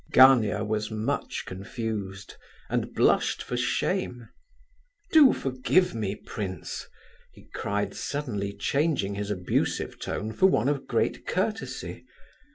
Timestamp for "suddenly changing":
7.93-9.13